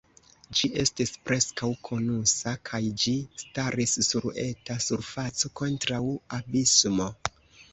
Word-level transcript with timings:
Ĝi 0.59 0.69
estis 0.83 1.11
preskaŭ 1.27 1.69
konusa, 1.89 2.53
kaj 2.69 2.81
ĝi 3.03 3.13
staris 3.43 3.93
sur 4.09 4.27
eta 4.47 4.79
surfaco, 4.87 5.53
kontraŭ 5.61 6.03
abismo. 6.41 7.11